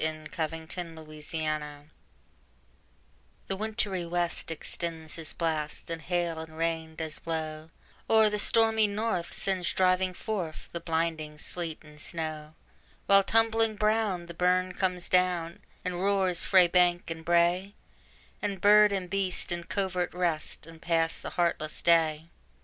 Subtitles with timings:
[0.01, 1.89] 1781 Winter: A Dirge
[3.45, 7.69] The wintry west extends his blast, And hail and rain does blaw;
[8.07, 12.53] Or the stormy north sends driving forth The blinding sleet and snaw:
[13.05, 17.75] While, tumbling brown, the burn comes down, And roars frae bank to brae;
[18.41, 22.31] And bird and beast in covert rest, And pass the heartless day.